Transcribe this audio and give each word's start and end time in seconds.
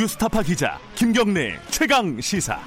뉴스타파 0.00 0.42
기자 0.42 0.78
김경래 0.94 1.58
최강 1.68 2.18
시사. 2.22 2.58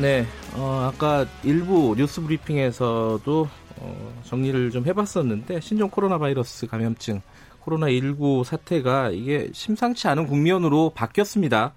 네, 0.00 0.24
어, 0.54 0.88
아까 0.88 1.26
일부 1.42 1.96
뉴스 1.96 2.22
브리핑에서도 2.22 3.48
어, 3.78 4.20
정리를 4.22 4.70
좀 4.70 4.86
해봤었는데 4.86 5.58
신종 5.58 5.90
코로나 5.90 6.18
바이러스 6.18 6.68
감염증 6.68 7.22
코로나 7.58 7.88
19 7.90 8.44
사태가 8.46 9.10
이게 9.10 9.50
심상치 9.52 10.06
않은 10.06 10.28
국면으로 10.28 10.92
바뀌었습니다. 10.94 11.74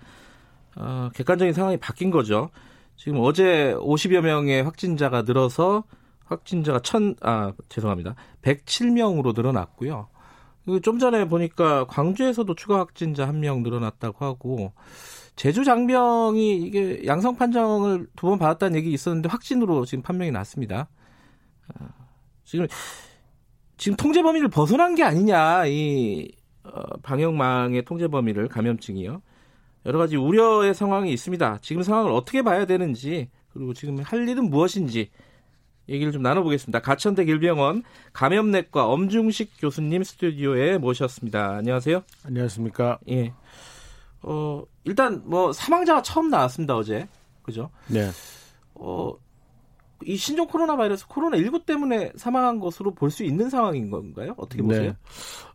어, 0.75 1.09
객관적인 1.15 1.55
상황이 1.55 1.77
바뀐 1.77 2.11
거죠. 2.11 2.51
지금 2.97 3.17
어제 3.21 3.73
50여 3.79 4.21
명의 4.21 4.61
확진자가 4.61 5.23
늘어서 5.23 5.85
확진자가 6.25 6.81
천, 6.81 7.15
아, 7.21 7.53
죄송합니다. 7.69 8.13
107명으로 8.43 9.35
늘어났고요. 9.35 10.07
좀 10.81 10.99
전에 10.99 11.27
보니까 11.27 11.85
광주에서도 11.87 12.53
추가 12.55 12.79
확진자 12.79 13.27
한 13.27 13.39
명 13.39 13.63
늘어났다고 13.63 14.25
하고, 14.25 14.73
제주 15.35 15.63
장병이 15.63 16.57
이게 16.57 17.01
양성 17.05 17.35
판정을 17.35 18.07
두 18.15 18.27
번 18.27 18.37
받았다는 18.39 18.77
얘기 18.77 18.91
있었는데 18.91 19.29
확진으로 19.29 19.85
지금 19.85 20.01
판명이 20.03 20.31
났습니다. 20.31 20.89
아, 21.73 21.87
지금, 22.43 22.67
지금 23.77 23.95
통제 23.95 24.21
범위를 24.21 24.49
벗어난 24.49 24.95
게 24.95 25.03
아니냐, 25.03 25.65
이, 25.67 26.29
어, 26.63 26.97
방역망의 27.03 27.85
통제 27.85 28.07
범위를 28.07 28.47
감염증이요. 28.49 29.21
여러 29.85 29.97
가지 29.99 30.17
우려의 30.17 30.73
상황이 30.75 31.11
있습니다. 31.13 31.59
지금 31.61 31.83
상황을 31.83 32.11
어떻게 32.11 32.41
봐야 32.41 32.65
되는지, 32.65 33.29
그리고 33.53 33.73
지금 33.73 33.99
할 33.99 34.27
일은 34.27 34.49
무엇인지, 34.49 35.09
얘기를 35.89 36.11
좀 36.11 36.21
나눠보겠습니다. 36.21 36.79
가천대 36.81 37.25
길병원 37.25 37.83
감염내과 38.13 38.85
엄중식 38.87 39.53
교수님 39.59 40.03
스튜디오에 40.03 40.77
모셨습니다. 40.77 41.55
안녕하세요. 41.57 42.03
안녕하십니까. 42.25 42.99
예. 43.09 43.33
어, 44.21 44.63
일단 44.83 45.21
뭐 45.25 45.51
사망자가 45.53 46.01
처음 46.01 46.29
나왔습니다, 46.29 46.75
어제. 46.75 47.07
그죠? 47.41 47.69
네. 47.87 48.09
어, 48.75 49.13
이 50.05 50.15
신종 50.15 50.47
코로나 50.47 50.75
바이러스 50.77 51.07
코로나 51.07 51.37
19 51.37 51.65
때문에 51.65 52.11
사망한 52.15 52.59
것으로 52.59 52.93
볼 52.93 53.09
수 53.11 53.23
있는 53.23 53.49
상황인 53.49 53.89
건가요? 53.91 54.33
어떻게 54.37 54.61
보세요? 54.61 54.91
네. 54.91 54.97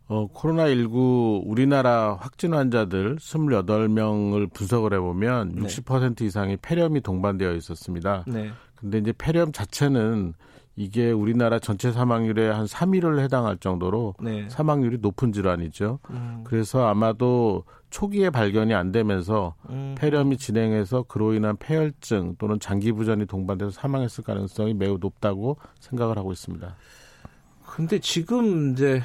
어, 0.07 0.27
코로나 0.27 0.67
19 0.67 1.43
우리나라 1.45 2.15
확진 2.19 2.53
환자들 2.53 3.15
28명을 3.17 4.51
분석을 4.53 4.93
해 4.93 4.99
보면 4.99 5.55
60% 5.55 6.17
네. 6.17 6.25
이상이 6.25 6.57
폐렴이 6.57 7.01
동반되어 7.01 7.53
있었습니다. 7.55 8.23
네. 8.27 8.51
근데 8.85 8.99
이제 8.99 9.13
폐렴 9.17 9.51
자체는 9.51 10.35
이게 10.75 11.09
우리나라 11.09 11.57
전체 11.57 11.91
사망률의 11.91 12.53
한 12.53 12.65
3위를 12.65 13.19
해당할 13.19 13.57
정도로 13.57 14.13
네. 14.21 14.47
사망률이 14.47 14.99
높은 14.99 15.31
질환이죠. 15.31 15.97
음. 16.11 16.43
그래서 16.43 16.85
아마도 16.85 17.63
초기에 17.89 18.29
발견이 18.29 18.75
안 18.75 18.91
되면서 18.91 19.55
음. 19.69 19.95
폐렴이 19.97 20.37
진행해서 20.37 21.03
그로 21.03 21.33
인한 21.33 21.57
폐혈증 21.57 22.35
또는 22.37 22.59
장기 22.59 22.91
부전이 22.91 23.25
동반돼서 23.25 23.71
사망했을 23.71 24.23
가능성이 24.23 24.75
매우 24.75 24.99
높다고 24.99 25.57
생각을 25.79 26.19
하고 26.19 26.31
있습니다. 26.31 26.75
근데 27.65 27.99
지금 27.99 28.73
이제 28.73 29.01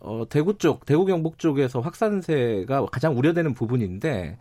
어, 0.00 0.24
대구 0.28 0.58
쪽, 0.58 0.84
대구 0.84 1.06
경북 1.06 1.38
쪽에서 1.38 1.80
확산세가 1.80 2.84
가장 2.86 3.16
우려되는 3.16 3.54
부분인데 3.54 4.38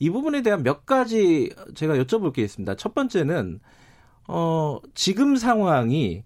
이 0.00 0.10
부분에 0.10 0.42
대한 0.42 0.64
몇 0.64 0.84
가지 0.84 1.54
제가 1.76 1.94
여쭤볼 1.94 2.32
게 2.32 2.42
있습니다. 2.42 2.74
첫 2.74 2.92
번째는 2.92 3.60
어, 4.28 4.78
지금 4.94 5.36
상황이 5.36 6.24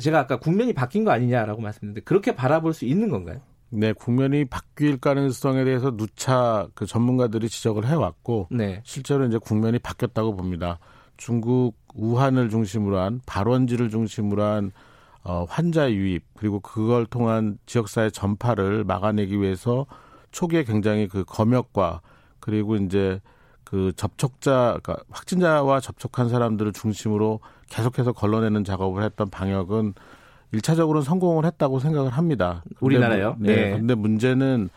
제가 0.00 0.20
아까 0.20 0.38
국면이 0.38 0.72
바뀐 0.72 1.04
거 1.04 1.10
아니냐라고 1.10 1.60
말씀드렸는데 1.60 2.00
그렇게 2.02 2.34
바라볼 2.34 2.72
수 2.72 2.84
있는 2.84 3.10
건가요? 3.10 3.40
네, 3.70 3.92
국면이 3.92 4.44
바뀔 4.44 4.98
가능성에 4.98 5.64
대해서 5.64 5.96
누차 5.96 6.68
그 6.74 6.86
전문가들이 6.86 7.48
지적을 7.48 7.86
해왔고 7.86 8.48
네. 8.50 8.80
실제로 8.84 9.26
이제 9.26 9.38
국면이 9.38 9.78
바뀌었다고 9.78 10.36
봅니다. 10.36 10.78
중국 11.16 11.76
우한을 11.94 12.50
중심으로 12.50 12.98
한 12.98 13.20
발원지를 13.26 13.90
중심으로 13.90 14.42
한 14.42 14.72
어, 15.24 15.46
환자 15.48 15.90
유입 15.90 16.22
그리고 16.34 16.60
그걸 16.60 17.06
통한 17.06 17.58
지역사회 17.66 18.10
전파를 18.10 18.84
막아내기 18.84 19.40
위해서 19.40 19.86
초기에 20.30 20.64
굉장히 20.64 21.08
그 21.08 21.24
검역과 21.24 22.02
그리고 22.40 22.76
이제 22.76 23.20
그 23.74 23.90
접촉자, 23.96 24.78
그러니까 24.80 25.04
확진자와 25.10 25.80
접촉한 25.80 26.28
사람들을 26.28 26.72
중심으로 26.74 27.40
계속해서 27.70 28.12
걸러내는 28.12 28.62
작업을 28.62 29.02
했던 29.02 29.28
방역은 29.28 29.94
일차적으로는 30.52 31.02
성공을 31.02 31.44
했다고 31.44 31.80
생각을 31.80 32.12
합니다. 32.12 32.62
우리나라요? 32.78 33.34
네. 33.40 33.56
네. 33.56 33.70
근데 33.72 33.96
문제는 33.96 34.68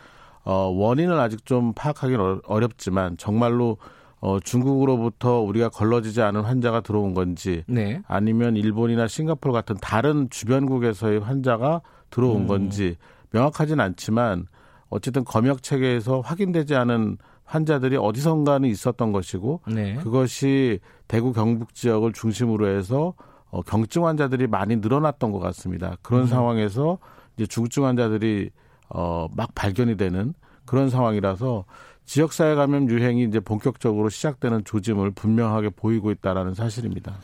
어 0.45 0.71
원인을 0.75 1.19
아직 1.19 1.45
좀 1.45 1.73
파악하기는 1.73 2.41
어렵지만 2.47 3.17
정말로 3.17 3.77
어 4.19 4.39
중국으로부터 4.39 5.41
우리가 5.41 5.69
걸러지지 5.69 6.23
않은 6.23 6.41
환자가 6.41 6.81
들어온 6.81 7.13
건지 7.13 7.63
네. 7.67 8.01
아니면 8.07 8.55
일본이나 8.55 9.07
싱가포르 9.07 9.53
같은 9.53 9.75
다른 9.79 10.27
주변국에서의 10.31 11.19
환자가 11.19 11.81
들어온 12.09 12.41
음. 12.41 12.47
건지 12.47 12.95
명확하진 13.29 13.79
않지만 13.79 14.47
어쨌든 14.89 15.23
검역 15.23 15.61
체계에서 15.61 16.21
확인되지 16.21 16.73
않은 16.73 17.19
환자들이 17.47 17.95
어디선가는 17.95 18.69
있었던 18.69 19.11
것이고 19.11 19.61
네. 19.67 19.95
그것이 19.95 20.79
대구 21.07 21.31
경북 21.31 21.73
지역을 21.73 22.11
중심으로 22.13 22.67
해서 22.67 23.13
어, 23.49 23.61
경증 23.61 24.05
환자들이 24.05 24.47
많이 24.47 24.75
늘어났던 24.75 25.31
것 25.31 25.39
같습니다. 25.39 25.95
그런 26.01 26.23
음. 26.23 26.27
상황에서 26.27 26.99
이제 27.37 27.47
중증 27.47 27.85
환자들이 27.85 28.49
어, 28.89 29.27
막 29.33 29.55
발견이 29.55 29.95
되는 29.95 30.33
그런 30.65 30.89
상황이라서 30.89 31.63
지역사회 32.05 32.55
감염 32.55 32.89
유행이 32.89 33.23
이제 33.23 33.39
본격적으로 33.39 34.09
시작되는 34.09 34.65
조짐을 34.65 35.11
분명하게 35.11 35.69
보이고 35.69 36.11
있다라는 36.11 36.53
사실입니다. 36.53 37.17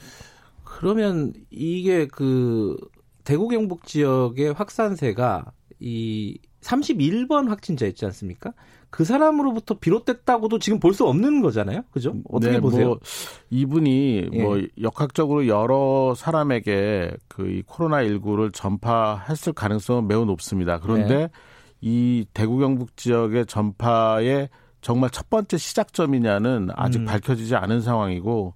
그러면 0.63 1.33
이게 1.49 2.07
그 2.07 2.77
대구 3.25 3.49
경북 3.49 3.85
지역의 3.85 4.53
확산세가 4.53 5.51
이 5.79 6.39
31번 6.61 7.49
확진자 7.49 7.85
있지 7.85 8.05
않습니까? 8.05 8.53
그 8.93 9.03
사람으로부터 9.05 9.79
비롯됐다고도 9.79 10.59
지금 10.59 10.79
볼 10.79 10.93
수 10.93 11.07
없는 11.07 11.41
거잖아요. 11.41 11.81
그죠? 11.89 12.13
어떻게 12.29 12.53
네, 12.53 12.59
보세요? 12.59 12.89
뭐 12.89 12.99
이분이 13.49 14.29
예. 14.31 14.43
뭐 14.43 14.61
역학적으로 14.79 15.47
여러 15.47 16.13
사람에게 16.15 17.11
그 17.27 17.47
이 17.47 17.63
코로나 17.65 18.03
19를 18.03 18.53
전파했을 18.53 19.53
가능성은 19.53 20.07
매우 20.07 20.25
높습니다. 20.25 20.79
그런데 20.79 21.15
네. 21.17 21.29
이 21.81 22.25
대구 22.35 22.59
경북 22.59 22.95
지역의 22.95 23.47
전파의 23.47 24.49
정말 24.81 25.09
첫 25.09 25.27
번째 25.27 25.57
시작점이냐는 25.57 26.69
아직 26.75 26.99
음. 26.99 27.05
밝혀지지 27.05 27.55
않은 27.55 27.81
상황이고 27.81 28.53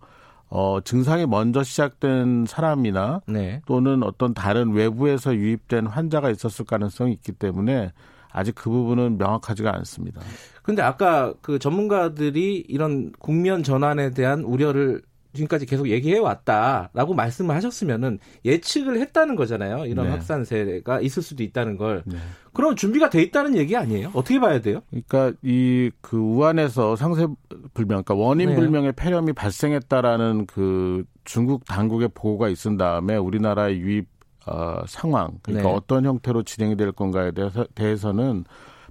어, 0.50 0.80
증상이 0.82 1.26
먼저 1.26 1.64
시작된 1.64 2.46
사람이나 2.48 3.22
네. 3.28 3.62
또는 3.66 4.04
어떤 4.04 4.36
다른 4.36 4.72
외부에서 4.74 5.34
유입된 5.36 5.88
환자가 5.88 6.30
있었을 6.30 6.64
가능성이 6.66 7.14
있기 7.14 7.32
때문에 7.32 7.92
아직 8.38 8.54
그 8.56 8.70
부분은 8.70 9.18
명확하지가 9.18 9.76
않습니다. 9.78 10.22
근데 10.62 10.82
아까 10.82 11.34
그 11.42 11.60
전문가들이 11.60 12.66
이런 12.68 13.12
국면 13.20 13.64
전환에 13.64 14.12
대한 14.12 14.42
우려를 14.42 15.02
지금까지 15.34 15.66
계속 15.68 15.90
얘기해 15.90 16.18
왔다라고 16.18 17.14
말씀을 17.14 17.54
하셨으면은 17.56 18.18
예측을 18.44 19.00
했다는 19.00 19.36
거잖아요. 19.36 19.86
이런 19.86 20.06
네. 20.08 20.12
확산세가 20.12 21.02
있을 21.02 21.22
수도 21.22 21.44
있다는 21.44 21.78
걸. 21.78 22.02
네. 22.06 22.18
그럼 22.54 22.76
준비가 22.76 23.10
돼 23.10 23.22
있다는 23.22 23.56
얘기 23.56 23.76
아니에요? 23.76 24.10
어떻게 24.14 24.40
봐야 24.40 24.60
돼요? 24.62 24.82
그러니까 24.90 25.38
이 25.44 25.92
그 26.02 26.18
우한에서 26.18 26.96
상세 26.96 27.28
불명, 27.74 28.04
그러니까 28.04 28.16
원인 28.16 28.50
네. 28.50 28.56
불명의 28.56 28.94
폐렴이 28.94 29.34
발생했다라는 29.34 30.46
그 30.48 31.04
중국 31.24 31.66
당국의 31.66 32.10
보고가 32.14 32.50
있은 32.50 32.78
다음에 32.78 33.16
우리나라의 33.16 33.80
유입 33.80 34.08
어, 34.48 34.82
상황, 34.88 35.32
그러니까 35.42 35.70
네. 35.70 35.76
어떤 35.76 36.06
형태로 36.06 36.44
진행이 36.44 36.78
될 36.78 36.92
건가에 36.92 37.32
대해서, 37.32 37.66
대해서는 37.76 38.46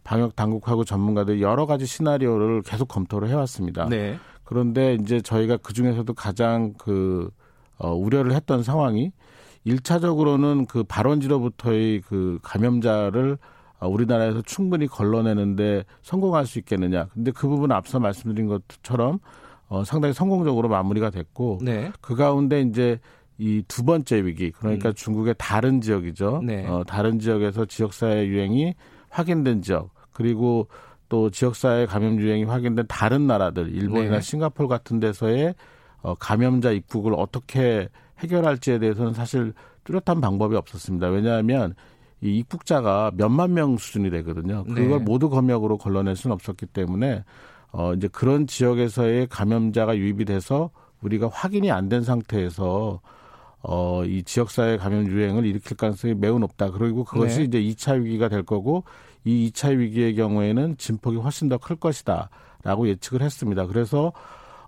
방역 0.04 0.36
당국하고 0.36 0.84
전문가들이 0.84 1.42
여러 1.42 1.66
가지 1.66 1.86
시나리오를 1.86 2.62
계속 2.62 2.86
검토를 2.88 3.28
해왔습니다. 3.28 3.88
네. 3.88 4.18
그런데 4.44 4.94
이제 4.94 5.20
저희가 5.20 5.56
그 5.56 5.72
중에서도 5.72 6.12
가장 6.14 6.74
그 6.78 7.30
어, 7.78 7.92
우려를 7.92 8.32
했던 8.32 8.62
상황이 8.62 9.10
일차적으로는그 9.64 10.84
발원지로부터의 10.84 12.02
그 12.02 12.38
감염자를 12.42 13.38
어, 13.80 13.88
우리나라에서 13.88 14.42
충분히 14.42 14.86
걸러내는데 14.86 15.84
성공할 16.02 16.46
수 16.46 16.58
있겠느냐. 16.60 17.06
근데 17.12 17.32
그 17.32 17.48
부분 17.48 17.72
앞서 17.72 17.98
말씀드린 17.98 18.46
것처럼 18.46 19.18
어, 19.68 19.84
상당히 19.84 20.14
성공적으로 20.14 20.68
마무리가 20.68 21.10
됐고 21.10 21.58
네. 21.62 21.90
그 22.00 22.14
가운데 22.14 22.60
이제 22.60 23.00
이 23.38 23.62
두 23.68 23.84
번째 23.84 24.24
위기 24.24 24.50
그러니까 24.50 24.90
음. 24.90 24.94
중국의 24.94 25.34
다른 25.38 25.80
지역이죠. 25.80 26.40
네. 26.44 26.66
어, 26.66 26.84
다른 26.86 27.18
지역에서 27.18 27.66
지역사회 27.66 28.26
유행이 28.26 28.74
확인된 29.10 29.62
지역 29.62 29.90
그리고 30.12 30.68
또 31.08 31.30
지역사회 31.30 31.86
감염 31.86 32.18
유행이 32.18 32.44
확인된 32.44 32.86
다른 32.88 33.26
나라들, 33.26 33.68
일본이나 33.74 34.16
네. 34.16 34.20
싱가폴 34.20 34.68
같은 34.68 34.98
데서의 35.00 35.54
어, 36.02 36.14
감염자 36.14 36.70
입국을 36.70 37.14
어떻게 37.14 37.88
해결할지에 38.18 38.78
대해서는 38.78 39.12
사실 39.12 39.52
뚜렷한 39.84 40.20
방법이 40.20 40.56
없었습니다. 40.56 41.08
왜냐하면 41.08 41.74
이 42.22 42.38
입국자가 42.38 43.10
몇만 43.14 43.52
명 43.54 43.76
수준이 43.76 44.10
되거든요. 44.10 44.64
그걸 44.64 44.88
네. 44.88 44.98
모두 44.98 45.28
검역으로 45.28 45.76
걸러낼 45.78 46.16
수는 46.16 46.32
없었기 46.34 46.66
때문에 46.66 47.22
어 47.72 47.92
이제 47.92 48.08
그런 48.08 48.46
지역에서의 48.46 49.26
감염자가 49.28 49.96
유입이 49.98 50.24
돼서 50.24 50.70
우리가 51.02 51.28
확인이 51.30 51.70
안 51.70 51.88
된 51.90 52.02
상태에서 52.02 53.00
어, 53.62 54.04
이 54.04 54.22
지역사회 54.22 54.76
감염 54.76 55.06
유행을 55.06 55.44
일으킬 55.44 55.76
가능성이 55.76 56.14
매우 56.14 56.38
높다. 56.38 56.70
그리고 56.70 57.04
그것이 57.04 57.48
네. 57.48 57.60
이제 57.60 57.60
2차 57.60 58.00
위기가 58.02 58.28
될 58.28 58.42
거고 58.42 58.84
이 59.24 59.50
2차 59.50 59.76
위기의 59.76 60.14
경우에는 60.14 60.76
진폭이 60.76 61.16
훨씬 61.16 61.48
더 61.48 61.58
클 61.58 61.76
것이다. 61.76 62.30
라고 62.62 62.88
예측을 62.88 63.22
했습니다. 63.22 63.66
그래서 63.66 64.12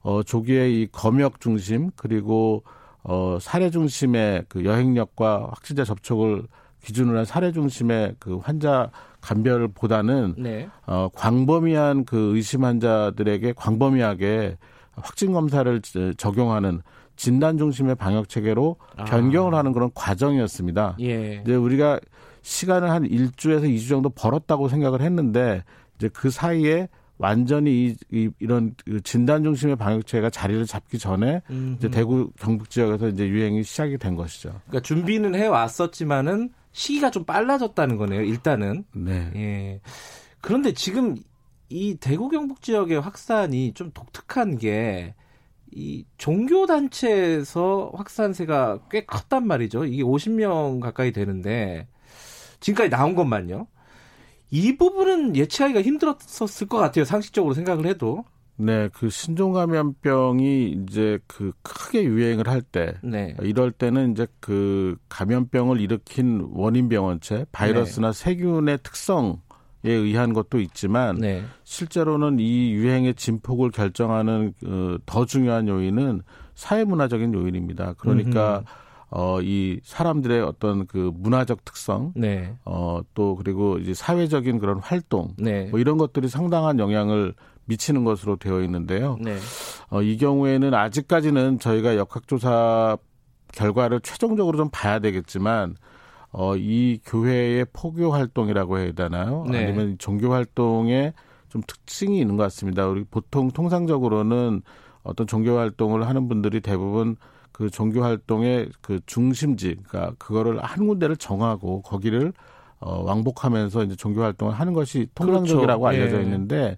어, 0.03 0.23
조기에 0.23 0.71
이 0.71 0.87
검역 0.91 1.41
중심 1.41 1.91
그리고 1.97 2.63
어, 3.03 3.39
사례 3.41 3.71
중심의 3.71 4.45
그 4.49 4.65
여행력과 4.65 5.49
확진자 5.51 5.85
접촉을 5.85 6.47
기준으로 6.85 7.19
한 7.19 7.25
사례 7.25 7.53
중심의 7.53 8.15
그 8.19 8.37
환자 8.39 8.91
감별보다는 9.21 10.35
네. 10.39 10.69
어, 10.87 11.09
광범위한 11.15 12.05
그 12.05 12.37
의심 12.37 12.65
환자들에게 12.65 13.55
광범위하게 13.55 14.57
확진 14.93 15.33
검사를 15.33 15.81
적용하는 16.17 16.83
진단 17.19 17.59
중심의 17.59 17.97
방역 17.97 18.29
체계로 18.29 18.77
아. 18.97 19.05
변경을 19.05 19.53
하는 19.55 19.73
그런 19.73 19.91
과정이었습니다. 19.93 20.97
예. 21.01 21.43
이제 21.43 21.55
우리가 21.55 21.99
시간을 22.43 22.91
한 22.91 23.03
1주에서 23.03 23.65
2주 23.65 23.89
정도 23.89 24.09
벌었다고 24.09 24.69
생각을 24.69 25.03
했는데 25.03 25.65
이제 25.97 26.09
그 26.09 26.31
사이에 26.31 26.89
완전히 27.19 27.87
이, 27.87 27.97
이 28.13 28.31
이런 28.39 28.77
그 28.85 29.01
진단 29.01 29.43
중심의 29.43 29.75
방역 29.75 30.07
체계가 30.07 30.31
자리를 30.31 30.65
잡기 30.67 31.01
전에 31.01 31.43
음흠. 31.51 31.75
이제 31.79 31.91
대구 31.91 32.31
경북 32.39 32.71
지역에서 32.71 33.09
이제 33.09 33.27
유행이 33.27 33.65
시작이 33.65 33.99
된 33.99 34.15
것이죠. 34.15 34.51
그러니까 34.69 34.81
준비는 34.83 35.35
해 35.35 35.49
왔었지만은 35.49 36.51
시기가 36.71 37.11
좀 37.11 37.25
빨라졌다는 37.25 37.97
거네요. 37.97 38.23
일단은. 38.23 38.85
네. 38.95 39.33
예. 39.35 39.81
그런데 40.41 40.73
지금 40.73 41.17
이 41.69 41.97
대구 41.97 42.29
경북 42.29 42.63
지역의 42.63 43.01
확산이 43.01 43.73
좀 43.75 43.91
독특한 43.93 44.57
게 44.57 45.17
이 45.71 46.05
종교 46.17 46.67
단체에서 46.67 47.93
확산세가 47.95 48.81
꽤 48.91 49.05
컸단 49.05 49.47
말이죠. 49.47 49.85
이게 49.85 50.03
50명 50.03 50.81
가까이 50.81 51.13
되는데 51.13 51.87
지금까지 52.61 52.91
나온 52.91 53.15
것만요. 53.15 53.67
이 54.51 54.77
부분은 54.77 55.37
예측하기가 55.37 55.83
힘들었을 55.83 56.69
것 56.69 56.79
같아요. 56.79 57.05
상식적으로 57.05 57.55
생각을 57.55 57.87
해도. 57.87 58.25
네, 58.61 58.89
그 58.93 59.09
신종 59.09 59.53
감염병이 59.53 60.83
이제 60.83 61.21
그 61.29 61.53
크게 61.63 62.03
유행을 62.03 62.49
할 62.49 62.61
때, 62.61 62.95
네. 63.05 63.37
이럴 63.41 63.71
때는 63.71 64.13
이제 64.13 64.27
그 64.41 64.97
감염병을 65.09 65.81
일으킨 65.81 66.49
원인 66.51 66.89
병원체, 66.89 67.47
바이러스나 67.53 68.11
네. 68.11 68.19
세균의 68.25 68.79
특성에 68.83 69.37
의한 69.85 70.33
것도 70.33 70.61
있지만, 70.61 71.17
네. 71.17 71.45
실제로는 71.65 72.39
이 72.41 72.73
유행의 72.73 73.15
진폭을 73.15 73.71
결정하는 73.71 74.53
그더 74.61 75.25
중요한 75.27 75.69
요인은 75.69 76.23
사회문화적인 76.55 77.35
요인입니다. 77.35 77.95
그러니까 77.99 78.59
음흠. 78.59 78.67
어, 79.11 79.41
이 79.41 79.81
사람들의 79.85 80.43
어떤 80.43 80.87
그 80.87 81.13
문화적 81.15 81.65
특성, 81.65 82.13
네. 82.15 82.55
어, 82.65 83.01
또 83.15 83.37
그리고 83.37 83.79
이제 83.79 83.95
사회적인 83.95 84.59
그런 84.59 84.79
활동, 84.81 85.35
네. 85.39 85.67
뭐 85.71 85.81
이런 85.81 85.97
것들이 85.97 86.29
상당한 86.29 86.79
영향을 86.79 87.35
미치는 87.65 88.05
것으로 88.05 88.37
되어 88.37 88.63
있는데요. 88.63 89.17
네. 89.21 89.37
어, 89.91 90.03
이 90.03 90.17
경우에는 90.17 90.75
아직까지는 90.75 91.59
저희가 91.59 91.97
역학조사 91.97 92.99
결과를 93.53 94.01
최종적으로 94.01 94.59
좀 94.59 94.69
봐야 94.71 94.99
되겠지만, 94.99 95.77
어, 96.31 96.57
이 96.57 97.01
교회의 97.05 97.67
포교 97.73 98.13
활동이라고 98.13 98.79
해야 98.79 98.93
되나요? 98.93 99.47
네. 99.51 99.65
아니면 99.65 99.97
종교 99.99 100.33
활동에 100.33 101.13
좀 101.49 101.63
특징이 101.67 102.21
있는 102.21 102.37
것 102.37 102.43
같습니다. 102.45 102.87
우리 102.87 103.05
보통 103.05 103.51
통상적으로는 103.51 104.63
어떤 105.03 105.27
종교 105.27 105.57
활동을 105.57 106.07
하는 106.07 106.29
분들이 106.29 106.61
대부분 106.61 107.17
그 107.53 107.71
종교 107.71 108.03
활동의 108.03 108.69
그 108.83 109.01
중심지, 109.07 109.77
그러니까 109.89 110.15
그거를 110.19 110.63
한 110.63 110.87
군데를 110.87 111.17
정하고 111.17 111.83
거기를 111.83 112.33
어, 112.79 113.03
왕복하면서 113.03 113.85
이제 113.85 113.97
종교 113.97 114.23
활동을 114.23 114.55
하는 114.55 114.73
것이 114.73 115.09
통상적이라고 115.15 115.83
그렇죠. 115.83 115.87
알려져 115.87 116.19
예. 116.19 116.23
있는데 116.23 116.77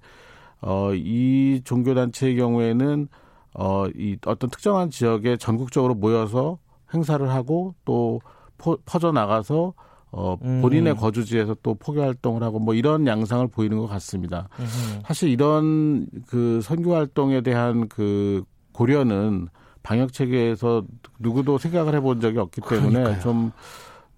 어, 0.62 0.92
이 0.94 1.60
종교 1.64 1.94
단체의 1.94 2.36
경우에는 2.36 3.08
어, 3.54 3.86
이 3.94 4.16
어떤 4.24 4.48
특정한 4.48 4.90
지역에 4.90 5.36
전국적으로 5.36 5.94
모여서 5.94 6.58
행사를 6.94 7.28
하고 7.28 7.74
또 7.84 8.20
포, 8.24 8.30
퍼져 8.84 9.12
나가서 9.12 9.74
어, 10.12 10.36
본인의 10.36 10.94
음. 10.94 10.96
거주지에서 10.96 11.56
또 11.62 11.74
포교 11.74 12.02
활동을 12.02 12.42
하고 12.42 12.58
뭐 12.58 12.74
이런 12.74 13.06
양상을 13.06 13.46
보이는 13.48 13.78
것 13.78 13.86
같습니다. 13.86 14.48
음. 14.58 15.02
사실 15.06 15.28
이런 15.28 16.06
그 16.26 16.60
선교 16.62 16.94
활동에 16.94 17.42
대한 17.42 17.88
그 17.88 18.42
고려는 18.72 19.48
방역 19.82 20.12
체계에서 20.12 20.84
누구도 21.20 21.58
생각을 21.58 21.94
해본 21.94 22.20
적이 22.20 22.38
없기 22.38 22.60
때문에 22.60 22.90
그러니까요. 22.90 23.20
좀, 23.22 23.52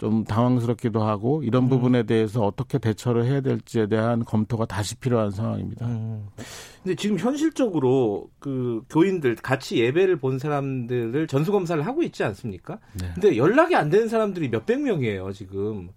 좀 0.02 0.24
당황스럽기도 0.24 1.00
하고 1.04 1.44
이런 1.44 1.64
음. 1.64 1.68
부분에 1.68 2.02
대해서 2.02 2.44
어떻게 2.44 2.78
대처를 2.78 3.24
해야 3.24 3.40
될지에 3.40 3.86
대한 3.86 4.24
검토가 4.24 4.66
다시 4.66 4.96
필요한 4.96 5.30
상황입니다. 5.30 5.86
음. 5.86 6.26
근데 6.82 6.96
지금 6.96 7.20
현실적으로 7.20 8.28
그 8.40 8.82
교인들 8.90 9.36
같이 9.36 9.78
예배를 9.78 10.16
본 10.16 10.40
사람들을 10.40 11.28
전수 11.28 11.52
검사를 11.52 11.80
하고 11.86 12.02
있지 12.02 12.24
않습니까? 12.24 12.80
네. 13.00 13.12
근데 13.14 13.36
연락이 13.36 13.76
안 13.76 13.90
되는 13.90 14.08
사람들이 14.08 14.48
몇백 14.48 14.80
명이에요, 14.80 15.32
지금. 15.32 15.90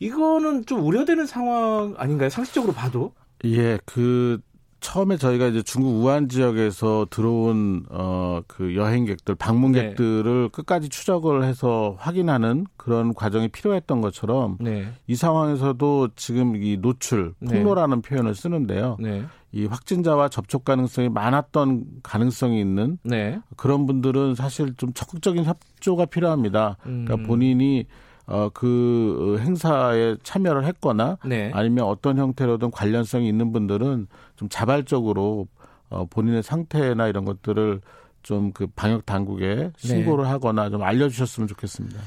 이거는 0.00 0.66
좀 0.66 0.84
우려되는 0.84 1.26
상황 1.26 1.94
아닌가요? 1.98 2.28
상식적으로 2.28 2.72
봐도? 2.72 3.12
예, 3.44 3.78
그 3.84 4.40
처음에 4.86 5.16
저희가 5.16 5.48
이제 5.48 5.62
중국 5.62 5.96
우한 5.96 6.28
지역에서 6.28 7.08
들어온 7.10 7.84
어 7.90 8.26
그 8.46 8.74
여행객들 8.76 9.34
방문객들을 9.34 10.42
네. 10.44 10.48
끝까지 10.50 10.88
추적을 10.88 11.44
해서 11.44 11.96
확인하는 11.98 12.66
그런 12.76 13.14
과정이 13.14 13.48
필요했던 13.48 14.00
것처럼 14.00 14.56
네. 14.60 14.88
이 15.06 15.14
상황에서도 15.14 16.08
지금 16.16 16.56
이 16.56 16.76
노출 16.76 17.34
네. 17.38 17.58
폭로라는 17.58 18.02
네. 18.02 18.08
표현을 18.08 18.34
쓰는데요. 18.34 18.96
네. 19.00 19.24
이 19.52 19.66
확진자와 19.66 20.28
접촉 20.28 20.64
가능성이 20.64 21.08
많았던 21.08 21.84
가능성이 22.02 22.60
있는 22.60 22.98
네. 23.02 23.40
그런 23.56 23.86
분들은 23.86 24.34
사실 24.34 24.74
좀 24.76 24.92
적극적인 24.92 25.44
협조가 25.44 26.06
필요합니다. 26.06 26.76
그러니까 26.82 26.88
음. 26.88 27.04
그러니까 27.06 27.28
본인이 27.28 27.86
어, 28.26 28.48
그 28.52 29.38
행사에 29.40 30.16
참여를 30.22 30.64
했거나 30.66 31.18
네. 31.24 31.50
아니면 31.54 31.84
어떤 31.84 32.18
형태로든 32.18 32.72
관련성이 32.72 33.28
있는 33.28 33.52
분들은 33.52 34.08
좀 34.36 34.48
자발적으로 34.48 35.48
어, 35.88 36.06
본인의 36.06 36.42
상태나 36.42 37.08
이런 37.08 37.24
것들을 37.24 37.80
좀 38.26 38.50
그 38.52 38.66
방역 38.74 39.06
당국에 39.06 39.54
네. 39.54 39.72
신고를 39.76 40.24
네. 40.24 40.30
하거나 40.30 40.68
좀 40.68 40.82
알려주셨으면 40.82 41.46
좋겠습니다. 41.46 42.00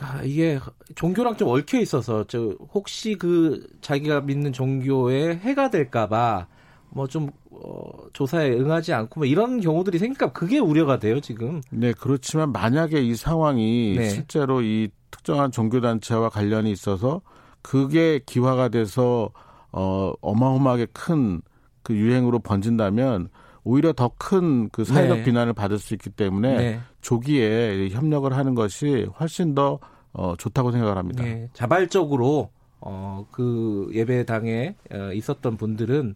아, 0.00 0.20
이게 0.24 0.58
종교랑 0.96 1.36
좀 1.36 1.48
얽혀 1.48 1.78
있어서 1.78 2.24
저 2.24 2.56
혹시 2.74 3.14
그 3.14 3.64
자기가 3.80 4.22
믿는 4.22 4.52
종교에 4.52 5.36
해가 5.36 5.70
될까봐 5.70 6.48
뭐좀 6.90 7.30
어, 7.52 7.82
조사에 8.12 8.50
응하지 8.50 8.92
않고 8.92 9.20
뭐 9.20 9.26
이런 9.26 9.60
경우들이 9.60 9.98
생길까 9.98 10.32
그게 10.32 10.58
우려가 10.58 10.98
돼요 10.98 11.20
지금. 11.20 11.60
네 11.70 11.92
그렇지만 11.92 12.50
만약에 12.50 13.00
이 13.00 13.14
상황이 13.14 13.94
네. 13.96 14.08
실제로 14.08 14.62
이 14.62 14.88
특정한 15.12 15.52
종교 15.52 15.80
단체와 15.80 16.30
관련이 16.30 16.72
있어서 16.72 17.22
그게 17.62 18.20
기화가 18.26 18.70
돼서 18.70 19.30
어, 19.70 20.12
어마어마하게 20.20 20.88
큰 20.92 21.40
그 21.82 21.94
유행으로 21.94 22.38
번진다면 22.40 23.28
오히려 23.64 23.92
더 23.92 24.08
큰 24.18 24.68
그 24.72 24.84
사회적 24.84 25.18
네. 25.18 25.24
비난을 25.24 25.52
받을 25.52 25.78
수 25.78 25.94
있기 25.94 26.10
때문에 26.10 26.56
네. 26.56 26.80
조기에 27.00 27.88
협력을 27.90 28.30
하는 28.36 28.54
것이 28.54 29.06
훨씬 29.20 29.54
더 29.54 29.78
어, 30.12 30.34
좋다고 30.36 30.72
생각을 30.72 30.96
합니다. 30.96 31.24
네. 31.24 31.48
자발적으로 31.52 32.50
어, 32.80 33.26
그 33.30 33.88
예배당에 33.94 34.74
어, 34.92 35.12
있었던 35.12 35.56
분들은 35.56 36.14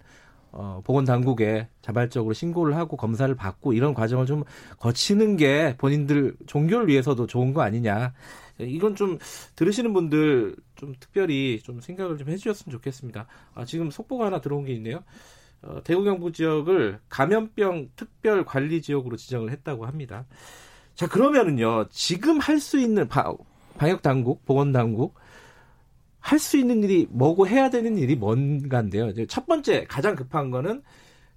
어, 0.53 0.81
보건당국에 0.85 1.69
자발적으로 1.83 2.33
신고를 2.33 2.77
하고 2.77 2.97
검사를 2.97 3.33
받고 3.35 3.75
이런 3.75 3.95
과정을 3.95 4.27
좀 4.27 4.43
거치는 4.81 5.37
게 5.37 5.77
본인들 5.79 6.35
종교를 6.47 6.89
위해서도 6.89 7.27
좋은 7.27 7.53
거 7.55 7.63
아니냐. 7.63 8.13
이건 8.59 8.97
좀 8.97 9.19
들으시는 9.55 9.93
분들 9.93 10.57
좀 10.77 10.95
특별히 10.99 11.61
좀 11.63 11.81
생각을 11.81 12.17
좀 12.17 12.29
해주셨으면 12.31 12.73
좋겠습니다. 12.73 13.27
아, 13.55 13.65
지금 13.67 13.91
속보가 13.91 14.27
하나 14.27 14.41
들어온 14.41 14.65
게 14.65 14.73
있네요. 14.73 15.01
어, 15.67 15.81
대구 15.85 16.05
경북 16.05 16.33
지역을 16.33 17.01
감염병 17.09 17.91
특별 17.97 18.45
관리 18.45 18.81
지역으로 18.83 19.17
지정을 19.17 19.51
했다고 19.51 19.87
합니다. 19.87 20.25
자 20.95 21.07
그러면은요 21.09 21.87
지금 21.91 22.39
할 22.39 22.59
수 22.61 22.79
있는 22.79 23.07
바, 23.09 23.33
방역 23.79 24.03
당국, 24.03 24.45
보건 24.47 24.73
당국 24.73 25.15
할 26.21 26.39
수 26.39 26.57
있는 26.57 26.83
일이 26.83 27.07
뭐고 27.11 27.47
해야 27.47 27.71
되는 27.71 27.99
일이 27.99 28.17
뭔가인데요. 28.17 29.13
첫 29.27 29.47
번째 29.47 29.85
가장 29.89 30.17
급한 30.17 30.51
거는 30.51 30.83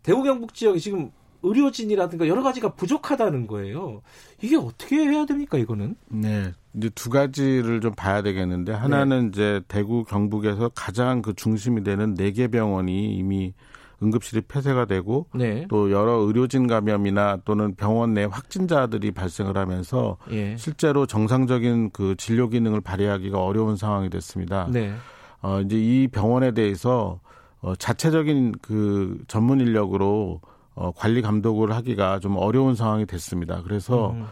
대구 0.02 0.24
경북 0.24 0.54
지역이 0.54 0.80
지금 0.80 1.12
의료진이라든가 1.44 2.28
여러 2.28 2.42
가지가 2.44 2.74
부족하다는 2.74 3.48
거예요. 3.48 4.02
이게 4.42 4.58
어떻게 4.58 4.98
해야 4.98 5.26
됩니까, 5.26 5.58
이거는? 5.58 5.96
네. 6.10 6.54
이제 6.74 6.90
두 6.96 7.10
가지를 7.10 7.80
좀 7.82 7.94
봐야 7.96 8.22
되겠는데 8.22 8.74
하나는 8.74 9.24
네. 9.24 9.28
이제 9.30 9.62
대구 9.68 10.04
경북에서 10.04 10.70
가장 10.76 11.22
그 11.22 11.34
중심이 11.34 11.84
되는 11.84 12.14
네 12.16 12.32
개 12.32 12.48
병원이 12.50 13.16
이미 13.16 13.54
응급실이 14.02 14.42
폐쇄가 14.42 14.86
되고 14.86 15.28
네. 15.34 15.66
또 15.70 15.92
여러 15.92 16.14
의료진 16.14 16.68
감염이나 16.68 17.40
또는 17.46 17.76
병원 17.76 18.14
내 18.14 18.24
확진자들이 18.24 19.12
발생을 19.12 19.58
하면서 19.58 20.18
예. 20.32 20.56
실제로 20.58 21.06
정상적인 21.06 21.92
그 21.92 22.16
진료 22.18 22.50
기능을 22.50 22.82
발휘하기가 22.82 23.44
어려운 23.44 23.76
상황이 23.76 24.10
됐습니다. 24.10 24.68
네. 24.72 24.94
어 25.42 25.62
이제 25.62 25.78
이 25.78 26.08
병원에 26.08 26.52
대해서 26.52 27.20
어 27.62 27.76
자체적인 27.76 28.56
그 28.62 29.18
전문 29.28 29.60
인력으로 29.60 30.42
어 30.76 30.92
관리 30.96 31.22
감독을 31.22 31.74
하기가 31.74 32.20
좀 32.20 32.38
어려운 32.38 32.76
상황이 32.76 33.06
됐습니다. 33.06 33.62
그래서 33.64 34.12
음. 34.12 34.26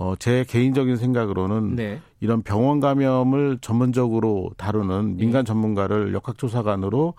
어, 0.00 0.14
제 0.16 0.44
개인적인 0.48 0.94
생각으로는 0.94 1.74
네. 1.74 2.00
이런 2.20 2.42
병원 2.42 2.78
감염을 2.78 3.58
전문적으로 3.60 4.52
다루는 4.56 5.16
민간 5.16 5.40
예. 5.40 5.44
전문가를 5.44 6.14
역학조사관으로 6.14 7.14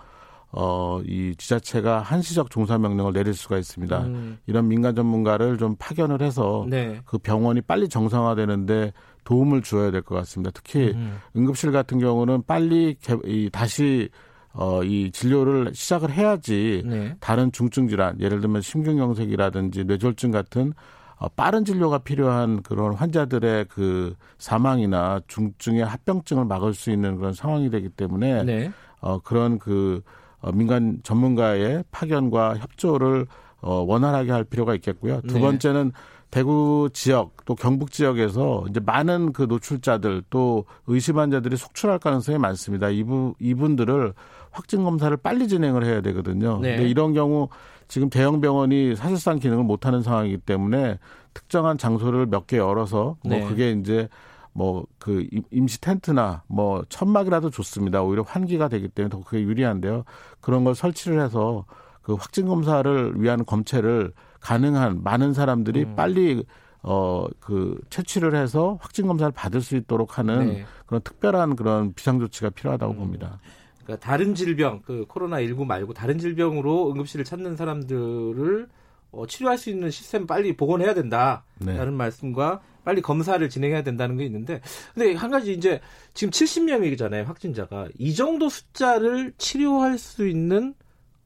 어, 0.51 0.99
이 1.05 1.35
지자체가 1.37 2.01
한시적 2.01 2.49
종사 2.49 2.77
명령을 2.77 3.13
내릴 3.13 3.33
수가 3.33 3.57
있습니다. 3.57 3.99
음. 4.05 4.39
이런 4.47 4.67
민간 4.67 4.95
전문가를 4.95 5.57
좀 5.57 5.75
파견을 5.77 6.21
해서 6.21 6.65
네. 6.67 7.01
그 7.05 7.17
병원이 7.19 7.61
빨리 7.61 7.87
정상화되는데 7.87 8.93
도움을 9.25 9.61
주어야 9.61 9.91
될 9.91 10.01
것 10.01 10.15
같습니다. 10.15 10.49
특히 10.53 10.91
음. 10.95 11.19
응급실 11.35 11.71
같은 11.71 11.99
경우는 11.99 12.43
빨리 12.47 12.95
개, 12.99 13.15
이, 13.25 13.49
다시 13.51 14.09
어, 14.53 14.83
이 14.83 15.11
진료를 15.11 15.71
시작을 15.75 16.09
해야지 16.09 16.81
네. 16.83 17.15
다른 17.19 17.51
중증 17.51 17.87
질환, 17.87 18.19
예를 18.19 18.41
들면 18.41 18.63
심근경색이라든지 18.63 19.83
뇌졸중 19.83 20.31
같은 20.31 20.73
어, 21.17 21.27
빠른 21.29 21.63
진료가 21.63 21.99
필요한 21.99 22.63
그런 22.63 22.93
환자들의 22.95 23.65
그 23.69 24.15
사망이나 24.39 25.19
중증의 25.27 25.85
합병증을 25.85 26.45
막을 26.45 26.73
수 26.73 26.89
있는 26.89 27.17
그런 27.17 27.33
상황이 27.33 27.69
되기 27.69 27.89
때문에 27.89 28.43
네. 28.43 28.71
어, 28.99 29.19
그런 29.19 29.59
그 29.59 30.01
어, 30.01 30.18
민간 30.53 30.99
전문가의 31.03 31.83
파견과 31.91 32.57
협조를 32.57 33.27
어, 33.61 33.83
원활하게 33.87 34.31
할 34.31 34.43
필요가 34.43 34.73
있겠고요. 34.75 35.21
두 35.27 35.35
네. 35.35 35.41
번째는 35.41 35.91
대구 36.31 36.89
지역 36.93 37.31
또 37.45 37.55
경북 37.55 37.91
지역에서 37.91 38.65
이제 38.69 38.79
많은 38.79 39.33
그 39.33 39.43
노출자들 39.43 40.23
또 40.29 40.65
의심 40.87 41.17
환자들이 41.17 41.57
속출할 41.57 41.99
가능성이 41.99 42.37
많습니다. 42.37 42.89
이분 42.89 43.33
이분들을 43.39 44.13
확진 44.51 44.83
검사를 44.83 45.15
빨리 45.17 45.47
진행을 45.47 45.83
해야 45.85 46.01
되거든요. 46.01 46.59
네. 46.61 46.75
근데 46.77 46.89
이런 46.89 47.13
경우 47.13 47.49
지금 47.87 48.09
대형 48.09 48.39
병원이 48.41 48.95
사실상 48.95 49.39
기능을 49.39 49.63
못 49.63 49.85
하는 49.87 50.01
상황이기 50.03 50.37
때문에 50.39 50.99
특정한 51.33 51.77
장소를 51.77 52.27
몇 52.27 52.45
개 52.47 52.57
열어서 52.57 53.17
뭐 53.23 53.37
네. 53.37 53.45
그게 53.45 53.71
이제 53.71 54.07
뭐 54.53 54.85
그 54.99 55.27
임시 55.51 55.81
텐트나 55.81 56.43
뭐 56.47 56.83
천막이라도 56.89 57.49
좋습니다. 57.49 58.03
오히려 58.03 58.23
환기가 58.23 58.67
되기 58.67 58.87
때문에 58.87 59.09
더 59.09 59.23
그게 59.23 59.41
유리한데요. 59.41 60.03
그런 60.41 60.63
걸 60.63 60.75
설치를 60.75 61.21
해서 61.21 61.65
그 62.01 62.13
확진 62.13 62.47
검사를 62.47 63.13
위한 63.21 63.45
검체를 63.45 64.11
가능한 64.39 65.03
많은 65.03 65.33
사람들이 65.33 65.83
음. 65.83 65.95
빨리 65.95 66.43
어 66.81 67.27
그 67.39 67.79
채취를 67.89 68.35
해서 68.35 68.77
확진 68.81 69.07
검사를 69.07 69.31
받을 69.31 69.61
수 69.61 69.75
있도록 69.75 70.17
하는 70.17 70.47
네. 70.47 70.65
그런 70.85 71.01
특별한 71.01 71.55
그런 71.55 71.93
비상 71.93 72.19
조치가 72.19 72.51
필요하다고 72.51 72.93
음. 72.93 72.97
봅니다. 72.97 73.39
그러니까 73.83 74.05
다른 74.05 74.35
질병, 74.35 74.81
그 74.83 75.05
코로나 75.07 75.41
19 75.41 75.65
말고 75.65 75.93
다른 75.93 76.19
질병으로 76.19 76.91
응급실을 76.91 77.25
찾는 77.25 77.55
사람들을 77.55 78.67
어, 79.11 79.25
치료할 79.25 79.57
수 79.57 79.69
있는 79.71 79.89
시스템 79.89 80.27
빨리 80.27 80.55
복원해야 80.55 80.93
된다 80.93 81.43
라는 81.59 81.85
네. 81.85 81.91
말씀과 81.91 82.61
빨리 82.89 83.03
검사를 83.03 83.47
진행해야 83.47 83.83
된다는 83.83 84.17
게 84.17 84.25
있는데 84.25 84.61
근데 84.95 85.13
한 85.13 85.29
가지 85.29 85.53
이제 85.53 85.79
지금 86.15 86.31
70명이잖아요 86.31 87.23
확진자가 87.23 87.87
이 87.99 88.15
정도 88.15 88.49
숫자를 88.49 89.31
치료할 89.37 89.99
수 89.99 90.27
있는 90.27 90.73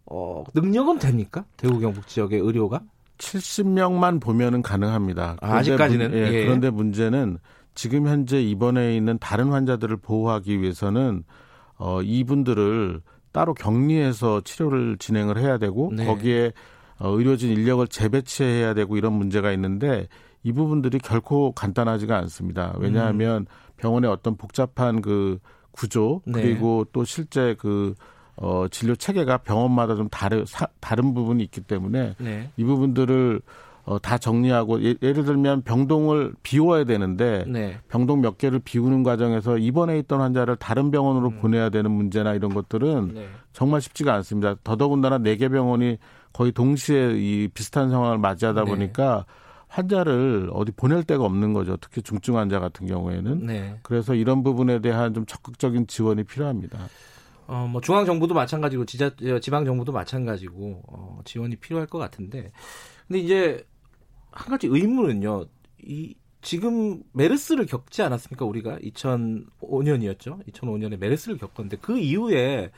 어, 0.05 0.43
능력은 0.53 0.99
됩니까 0.99 1.45
대구 1.55 1.79
경북 1.79 2.05
지역의 2.05 2.41
의료가 2.41 2.81
70명만 3.17 4.19
보면은 4.19 4.61
가능합니다. 4.61 5.37
아, 5.39 5.53
아직까지는 5.55 6.11
문, 6.11 6.19
예, 6.19 6.33
예. 6.33 6.43
그런데 6.43 6.69
문제는 6.69 7.37
지금 7.75 8.07
현재 8.07 8.41
입원해 8.41 8.97
있는 8.97 9.17
다른 9.19 9.53
환자들을 9.53 9.95
보호하기 9.97 10.61
위해서는 10.61 11.23
어, 11.77 12.01
이분들을 12.01 12.99
따로 13.31 13.53
격리해서 13.53 14.41
치료를 14.41 14.97
진행을 14.97 15.37
해야 15.37 15.57
되고 15.57 15.93
네. 15.95 16.05
거기에 16.05 16.51
어, 16.99 17.07
의료진 17.11 17.51
인력을 17.51 17.87
재배치해야 17.87 18.73
되고 18.73 18.97
이런 18.97 19.13
문제가 19.13 19.53
있는데 19.53 20.09
이 20.43 20.51
부분들이 20.51 20.99
결코 20.99 21.51
간단하지가 21.51 22.17
않습니다. 22.17 22.73
왜냐하면 22.77 23.41
음. 23.41 23.45
병원의 23.77 24.09
어떤 24.09 24.35
복잡한 24.35 25.01
그 25.01 25.39
구조 25.71 26.21
네. 26.25 26.33
그리고 26.41 26.85
또 26.91 27.03
실제 27.03 27.55
그 27.57 27.95
어, 28.35 28.67
진료 28.69 28.95
체계가 28.95 29.37
병원마다 29.39 29.95
좀 29.95 30.09
다르, 30.09 30.43
사, 30.47 30.67
다른 30.79 31.13
부분이 31.13 31.43
있기 31.43 31.61
때문에 31.61 32.15
네. 32.19 32.49
이 32.57 32.63
부분들을 32.63 33.41
어, 33.85 33.99
다 33.99 34.17
정리하고 34.17 34.81
예, 34.81 34.95
를 35.01 35.25
들면 35.25 35.63
병동을 35.63 36.33
비워야 36.41 36.85
되는데 36.85 37.43
네. 37.47 37.77
병동 37.89 38.21
몇 38.21 38.37
개를 38.37 38.59
비우는 38.59 39.03
과정에서 39.03 39.57
입원해 39.57 39.97
있던 39.99 40.21
환자를 40.21 40.55
다른 40.55 40.89
병원으로 40.89 41.29
음. 41.29 41.39
보내야 41.41 41.69
되는 41.69 41.91
문제나 41.91 42.33
이런 42.33 42.53
것들은 42.53 43.11
네. 43.13 43.27
정말 43.51 43.81
쉽지가 43.81 44.13
않습니다. 44.13 44.55
더더군다나 44.63 45.17
네 45.17 45.35
개 45.35 45.49
병원이 45.49 45.97
거의 46.31 46.51
동시에 46.53 47.13
이 47.15 47.49
비슷한 47.53 47.89
상황을 47.89 48.17
맞이하다 48.19 48.63
네. 48.63 48.69
보니까 48.69 49.25
환자를 49.73 50.51
어디 50.53 50.71
보낼 50.71 51.03
데가 51.03 51.25
없는 51.25 51.53
거죠. 51.53 51.77
특히 51.77 52.03
중증 52.03 52.37
환자 52.37 52.59
같은 52.59 52.85
경우에는. 52.85 53.47
네. 53.47 53.79
그래서 53.81 54.13
이런 54.13 54.43
부분에 54.43 54.81
대한 54.81 55.15
좀 55.15 55.25
적극적인 55.25 55.87
지원이 55.87 56.25
필요합니다. 56.25 56.87
어, 57.47 57.67
뭐 57.67 57.81
중앙 57.81 58.05
정부도 58.05 58.35
마찬가지고 58.35 58.85
지자 58.85 59.07
어, 59.07 59.39
지방 59.39 59.65
정부도 59.65 59.91
마찬가지고 59.91 60.83
어, 60.87 61.19
지원이 61.25 61.55
필요할 61.55 61.87
것 61.87 61.97
같은데. 61.97 62.51
근데 63.07 63.19
이제 63.19 63.65
한 64.31 64.51
가지 64.51 64.67
의문은요. 64.67 65.45
이 65.81 66.13
지금 66.43 67.01
메르스를 67.13 67.65
겪지 67.65 68.03
않았습니까? 68.03 68.45
우리가 68.45 68.77
2005년이었죠. 68.77 70.45
2005년에 70.51 70.97
메르스를 70.97 71.39
겪었는데 71.39 71.77
그 71.77 71.97
이후에 71.97 72.69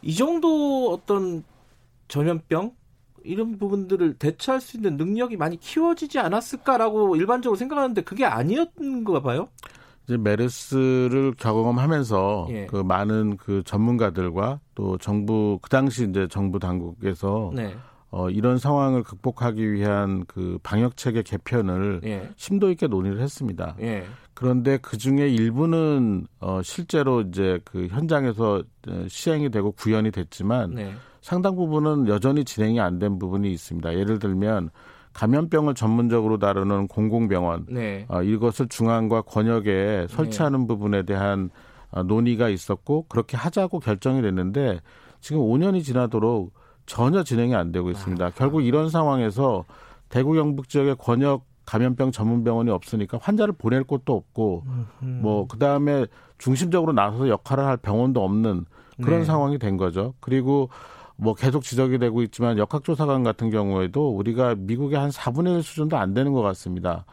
이 0.00 0.14
정도 0.14 0.90
어떤 0.90 1.44
전염병 2.08 2.72
이런 3.24 3.58
부분들을 3.58 4.14
대처할 4.14 4.60
수 4.60 4.76
있는 4.76 4.96
능력이 4.96 5.36
많이 5.36 5.58
키워지지 5.58 6.18
않았을까라고 6.18 7.16
일반적으로 7.16 7.56
생각하는데 7.56 8.02
그게 8.02 8.24
아니었는가 8.24 9.20
봐요. 9.20 9.48
이제 10.04 10.18
메르스를 10.18 11.34
경험하면서 11.38 12.48
예. 12.50 12.66
그 12.66 12.76
많은 12.76 13.38
그 13.38 13.62
전문가들과 13.64 14.60
또 14.74 14.98
정부 14.98 15.58
그 15.62 15.70
당시 15.70 16.06
이제 16.08 16.28
정부 16.28 16.58
당국에서 16.58 17.50
네. 17.54 17.74
어, 18.16 18.30
이런 18.30 18.58
상황을 18.58 19.02
극복하기 19.02 19.72
위한 19.72 20.24
그 20.28 20.56
방역 20.62 20.96
체계 20.96 21.22
개편을 21.22 22.00
예. 22.04 22.30
심도 22.36 22.70
있게 22.70 22.86
논의를 22.86 23.20
했습니다. 23.20 23.74
예. 23.80 24.04
그런데 24.34 24.78
그 24.78 24.96
중에 24.96 25.28
일부는 25.28 26.28
어, 26.38 26.60
실제로 26.62 27.22
이제 27.22 27.58
그 27.64 27.88
현장에서 27.88 28.62
어, 28.86 29.04
시행이 29.08 29.50
되고 29.50 29.72
구현이 29.72 30.12
됐지만 30.12 30.74
네. 30.74 30.94
상당 31.22 31.56
부분은 31.56 32.06
여전히 32.06 32.44
진행이 32.44 32.78
안 32.78 33.00
된 33.00 33.18
부분이 33.18 33.52
있습니다. 33.52 33.94
예를 33.98 34.20
들면 34.20 34.70
감염병을 35.12 35.74
전문적으로 35.74 36.38
다루는 36.38 36.86
공공병원 36.86 37.66
네. 37.68 38.06
어, 38.08 38.22
이것을 38.22 38.68
중앙과 38.68 39.22
권역에 39.22 40.06
설치하는 40.08 40.60
네. 40.60 40.66
부분에 40.68 41.02
대한 41.02 41.50
어, 41.90 42.04
논의가 42.04 42.48
있었고 42.48 43.06
그렇게 43.08 43.36
하자고 43.36 43.80
결정이 43.80 44.22
됐는데 44.22 44.80
지금 45.20 45.42
5년이 45.42 45.82
지나도록 45.82 46.52
전혀 46.86 47.22
진행이 47.22 47.54
안 47.54 47.72
되고 47.72 47.90
있습니다. 47.90 48.24
아, 48.24 48.30
결국 48.30 48.62
이런 48.62 48.90
상황에서 48.90 49.64
대구 50.08 50.34
경북 50.34 50.68
지역의 50.68 50.96
권역 50.98 51.44
감염병 51.66 52.12
전문 52.12 52.44
병원이 52.44 52.70
없으니까 52.70 53.18
환자를 53.20 53.54
보낼 53.54 53.84
곳도 53.84 54.14
없고 54.14 54.64
뭐 55.00 55.46
그다음에 55.46 56.06
중심적으로 56.36 56.92
나서서 56.92 57.28
역할을 57.28 57.64
할 57.64 57.76
병원도 57.78 58.22
없는 58.22 58.66
그런 59.02 59.20
네. 59.20 59.24
상황이 59.24 59.58
된 59.58 59.76
거죠. 59.76 60.14
그리고 60.20 60.68
뭐 61.16 61.34
계속 61.34 61.62
지적이 61.62 61.98
되고 61.98 62.22
있지만 62.22 62.58
역학조사관 62.58 63.22
같은 63.22 63.50
경우에도 63.50 64.10
우리가 64.10 64.56
미국의 64.56 64.98
한 64.98 65.10
4분의 65.10 65.56
1 65.56 65.62
수준도 65.62 65.96
안 65.96 66.12
되는 66.12 66.32
것 66.32 66.42
같습니다. 66.42 67.04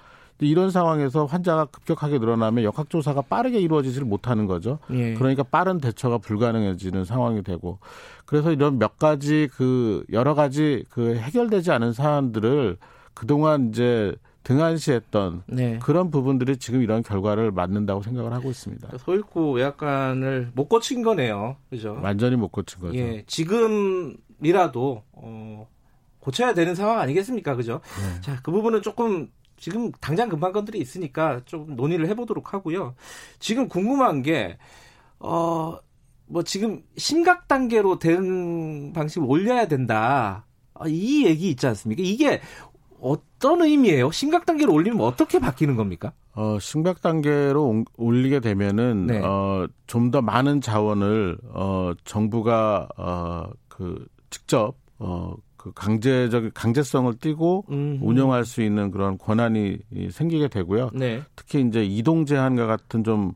이런 0.47 0.71
상황에서 0.71 1.25
환자가 1.25 1.65
급격하게 1.65 2.19
늘어나면 2.19 2.63
역학조사가 2.63 3.23
빠르게 3.23 3.59
이루어지지를 3.59 4.05
못하는 4.07 4.47
거죠. 4.47 4.79
예. 4.91 5.13
그러니까 5.13 5.43
빠른 5.43 5.79
대처가 5.79 6.17
불가능해지는 6.17 7.05
상황이 7.05 7.43
되고 7.43 7.79
그래서 8.25 8.51
이런 8.51 8.79
몇 8.79 8.97
가지 8.97 9.47
그 9.53 10.03
여러 10.11 10.33
가지 10.33 10.83
그 10.89 11.15
해결되지 11.15 11.71
않은 11.71 11.93
사안들을 11.93 12.77
그동안 13.13 13.69
이제 13.69 14.15
등한시했던 14.43 15.43
네. 15.47 15.79
그런 15.79 16.09
부분들이 16.09 16.57
지금 16.57 16.81
이런 16.81 17.03
결과를 17.03 17.51
맞는다고 17.51 18.01
생각을 18.01 18.33
하고 18.33 18.49
있습니다. 18.49 18.97
소일구 18.97 19.51
외약관을 19.51 20.51
못 20.55 20.67
고친 20.67 21.03
거네요. 21.03 21.57
그죠? 21.69 21.99
완전히 22.01 22.35
못 22.35 22.51
고친 22.51 22.81
거죠. 22.81 22.97
예, 22.97 23.23
지금이라도 23.27 25.03
어, 25.11 25.67
고쳐야 26.19 26.53
되는 26.55 26.73
상황 26.73 26.99
아니겠습니까? 26.99 27.55
그죠? 27.55 27.81
네. 27.99 28.21
자, 28.21 28.39
그 28.41 28.51
부분은 28.51 28.81
조금 28.81 29.29
지금 29.61 29.91
당장 30.01 30.27
금방 30.27 30.51
건들이 30.53 30.79
있으니까 30.79 31.39
좀 31.45 31.75
논의를 31.75 32.07
해보도록 32.09 32.51
하고요. 32.53 32.95
지금 33.39 33.69
궁금한 33.69 34.23
게, 34.23 34.57
어, 35.19 35.77
뭐 36.25 36.43
지금 36.43 36.81
심각 36.97 37.47
단계로 37.47 37.99
대응 37.99 38.91
방식을 38.91 39.27
올려야 39.29 39.67
된다. 39.67 40.47
아, 40.73 40.85
이 40.87 41.25
얘기 41.25 41.49
있지 41.51 41.67
않습니까? 41.67 42.01
이게 42.03 42.41
어떤 42.99 43.61
의미예요? 43.61 44.09
심각 44.11 44.47
단계로 44.47 44.73
올리면 44.73 44.99
어떻게 45.01 45.37
바뀌는 45.39 45.75
겁니까? 45.75 46.13
어, 46.33 46.57
심각 46.59 47.01
단계로 47.01 47.85
올리게 47.97 48.39
되면은 48.39 49.05
네. 49.07 49.19
어, 49.23 49.67
좀 49.85 50.09
더 50.09 50.21
많은 50.23 50.61
자원을 50.61 51.37
어, 51.53 51.91
정부가 52.03 52.89
어, 52.97 53.49
그 53.67 54.07
직접 54.31 54.75
어, 54.97 55.35
그 55.61 55.71
강제적 55.73 56.53
강제성을 56.55 57.13
띠고 57.19 57.65
음흠. 57.69 57.99
운영할 58.01 58.45
수 58.45 58.63
있는 58.63 58.89
그런 58.89 59.17
권한이 59.19 59.77
생기게 60.09 60.47
되고요. 60.47 60.89
네. 60.93 61.21
특히 61.35 61.61
이제 61.61 61.83
이동 61.83 62.25
제한과 62.25 62.65
같은 62.65 63.03
좀 63.03 63.33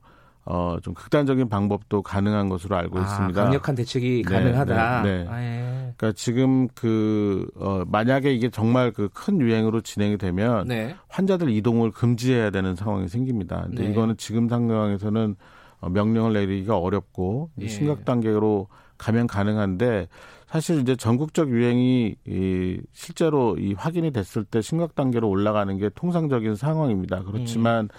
어, 0.47 0.77
좀 0.81 0.93
극단적인 0.93 1.49
방법도 1.49 2.01
가능한 2.03 2.49
것으로 2.49 2.75
알고 2.75 2.99
아, 2.99 3.01
있습니다. 3.01 3.43
강력한 3.43 3.75
대책이 3.75 4.23
네, 4.27 4.31
가능하다. 4.31 5.01
네, 5.01 5.23
네. 5.23 5.29
아, 5.29 5.41
예. 5.41 5.93
그러니까 5.97 6.11
지금 6.15 6.67
그, 6.75 7.47
어, 7.55 7.83
만약에 7.87 8.31
이게 8.33 8.49
정말 8.49 8.91
그 8.91 9.09
큰 9.13 9.39
유행으로 9.41 9.81
진행이 9.81 10.17
되면 10.17 10.67
네. 10.67 10.95
환자들 11.07 11.49
이동을 11.49 11.91
금지해야 11.91 12.51
되는 12.51 12.75
상황이 12.75 13.07
생깁니다. 13.07 13.63
근데 13.67 13.83
네. 13.85 13.91
이거는 13.91 14.17
지금 14.17 14.47
상황에서는 14.49 15.35
어, 15.79 15.89
명령을 15.89 16.33
내리기가 16.33 16.77
어렵고 16.77 17.49
예. 17.61 17.67
심각 17.67 18.05
단계로 18.05 18.67
가면 18.97 19.27
가능한데 19.27 20.07
사실 20.55 20.79
이제 20.79 20.95
전국적 20.95 21.49
유행이 21.49 22.15
이 22.25 22.81
실제로 22.93 23.57
이 23.57 23.73
확인이 23.73 24.11
됐을 24.11 24.45
때 24.45 24.61
심각 24.61 24.95
단계로 24.95 25.27
올라가는 25.27 25.77
게 25.77 25.89
통상적인 25.89 26.55
상황입니다. 26.55 27.23
그렇지만 27.23 27.85
음. 27.85 27.89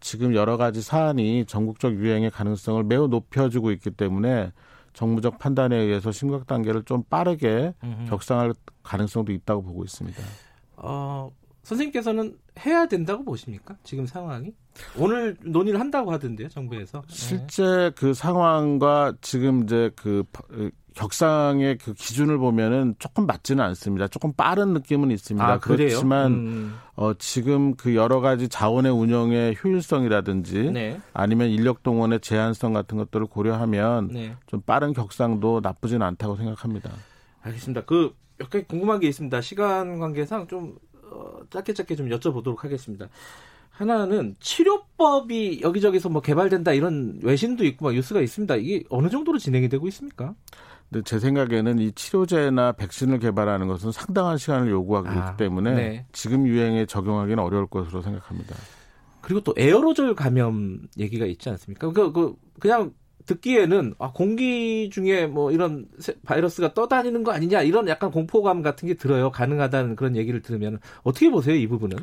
지금 0.00 0.34
여러 0.34 0.58
가지 0.58 0.82
사안이 0.82 1.46
전국적 1.46 1.94
유행의 1.94 2.30
가능성을 2.30 2.84
매우 2.84 3.08
높여주고 3.08 3.70
있기 3.70 3.92
때문에 3.92 4.52
정무적 4.92 5.38
판단에 5.38 5.74
의해서 5.74 6.12
심각 6.12 6.46
단계를 6.46 6.82
좀 6.82 7.02
빠르게 7.04 7.72
음흠. 7.82 8.10
격상할 8.10 8.52
가능성도 8.82 9.32
있다고 9.32 9.62
보고 9.62 9.82
있습니다. 9.82 10.22
어, 10.76 11.30
선생님께서는 11.62 12.36
해야 12.64 12.86
된다고 12.86 13.24
보십니까? 13.24 13.76
지금 13.82 14.06
상황이? 14.06 14.52
오늘 14.98 15.36
논의를 15.42 15.80
한다고 15.80 16.12
하던데요, 16.12 16.48
정부에서. 16.48 17.02
실제 17.08 17.62
네. 17.64 17.90
그 17.90 18.14
상황과 18.14 19.14
지금 19.20 19.64
이제 19.64 19.90
그 19.96 20.24
격상의 20.94 21.78
그 21.78 21.94
기준을 21.94 22.38
보면은 22.38 22.94
조금 22.98 23.26
맞지는 23.26 23.64
않습니다. 23.64 24.08
조금 24.08 24.32
빠른 24.32 24.74
느낌은 24.74 25.10
있습니다. 25.10 25.46
아, 25.46 25.58
그렇지만 25.58 26.32
음. 26.32 26.74
어, 26.94 27.14
지금 27.14 27.74
그 27.76 27.94
여러 27.94 28.20
가지 28.20 28.48
자원의 28.48 28.92
운영의 28.92 29.56
효율성이라든지 29.62 30.70
네. 30.72 31.00
아니면 31.14 31.48
인력 31.48 31.82
동원의 31.82 32.20
제한성 32.20 32.74
같은 32.74 32.98
것들을 32.98 33.26
고려하면 33.26 34.08
네. 34.08 34.36
좀 34.46 34.60
빠른 34.60 34.92
격상도 34.92 35.60
나쁘지는 35.62 36.02
않다고 36.06 36.36
생각합니다. 36.36 36.90
알겠습니다. 37.42 37.84
그 37.84 38.22
몇 38.42 38.50
가지 38.50 38.64
궁금한 38.66 38.98
게 38.98 39.06
있습니다. 39.08 39.40
시간 39.40 40.00
관계상 40.00 40.48
좀 40.48 40.76
어, 41.12 41.40
짧게 41.50 41.74
짧게 41.74 41.96
좀 41.96 42.08
여쭤보도록 42.08 42.60
하겠습니다. 42.60 43.08
하나는 43.70 44.36
치료법이 44.38 45.60
여기저기서 45.62 46.08
뭐 46.08 46.20
개발된다 46.20 46.72
이런 46.72 47.18
외신도 47.22 47.64
있고 47.64 47.86
막 47.86 47.94
뉴스가 47.94 48.20
있습니다. 48.20 48.56
이게 48.56 48.84
어느 48.90 49.08
정도로 49.08 49.38
진행이 49.38 49.68
되고 49.68 49.88
있습니까? 49.88 50.34
근데 50.90 51.02
제 51.04 51.18
생각에는 51.18 51.78
이 51.78 51.92
치료제나 51.92 52.72
백신을 52.72 53.18
개발하는 53.18 53.66
것은 53.66 53.92
상당한 53.92 54.36
시간을 54.36 54.70
요구하기 54.70 55.08
아, 55.08 55.36
때문에 55.36 55.74
네. 55.74 56.06
지금 56.12 56.46
유행에 56.46 56.84
적용하기는 56.84 57.42
어려울 57.42 57.66
것으로 57.66 58.02
생각합니다. 58.02 58.54
그리고 59.22 59.40
또 59.40 59.54
에어로졸 59.56 60.14
감염 60.14 60.80
얘기가 60.98 61.24
있지 61.26 61.48
않습니까? 61.48 61.90
그, 61.92 62.12
그 62.12 62.34
그냥 62.58 62.92
듣기에는 63.26 63.94
아, 63.98 64.12
공기 64.12 64.90
중에 64.90 65.26
뭐 65.26 65.50
이런 65.50 65.86
바이러스가 66.24 66.74
떠다니는 66.74 67.24
거 67.24 67.32
아니냐 67.32 67.62
이런 67.62 67.88
약간 67.88 68.10
공포감 68.10 68.62
같은 68.62 68.88
게 68.88 68.94
들어요. 68.94 69.30
가능하다는 69.30 69.96
그런 69.96 70.16
얘기를 70.16 70.40
들으면 70.42 70.78
어떻게 71.02 71.30
보세요 71.30 71.54
이 71.54 71.66
부분은? 71.66 71.98